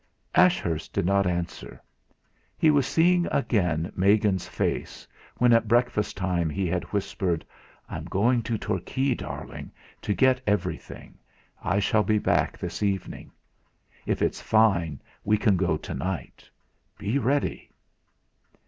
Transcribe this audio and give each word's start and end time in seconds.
Ashurst 0.33 0.93
did 0.93 1.05
not 1.05 1.27
answer. 1.27 1.79
He 2.57 2.71
was 2.71 2.87
seeing 2.87 3.27
again 3.27 3.91
Megan's 3.95 4.47
face, 4.47 5.07
when 5.37 5.53
at 5.53 5.67
breakfast 5.67 6.17
time 6.17 6.49
he 6.49 6.65
had 6.65 6.85
whispered: 6.85 7.45
"I'm 7.87 8.05
going 8.05 8.41
to 8.41 8.57
Torquay, 8.57 9.13
darling, 9.13 9.71
to 10.01 10.11
get 10.15 10.41
everything; 10.47 11.19
I 11.61 11.77
shall 11.77 12.01
be 12.01 12.17
back 12.17 12.57
this 12.57 12.81
evening. 12.81 13.31
If 14.07 14.23
it's 14.23 14.41
fine 14.41 14.99
we 15.23 15.37
can 15.37 15.55
go 15.55 15.77
to 15.77 15.93
night. 15.93 16.49
Be 16.97 17.19
ready." 17.19 17.69